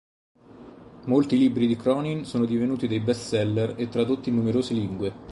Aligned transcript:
Molti 1.05 1.37
libri 1.37 1.67
di 1.67 1.75
Cronin 1.75 2.25
sono 2.25 2.45
divenuti 2.45 2.87
dei 2.87 3.01
bestseller 3.01 3.75
e 3.77 3.87
tradotti 3.87 4.29
in 4.29 4.35
numerose 4.37 4.73
lingue. 4.73 5.13